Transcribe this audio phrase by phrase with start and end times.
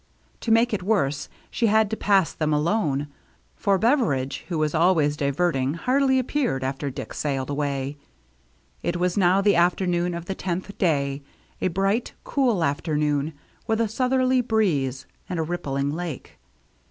[0.39, 3.07] To make it worse, she had to pass them alone,
[3.55, 7.97] for Bever idge, who was always diverting, hardly appeared after Dick sailed away.
[8.81, 11.21] It was now the after noon of the tenth day,
[11.61, 13.33] a bright, cool afternoon
[13.67, 16.39] with a southerly breeze and a rippling lake.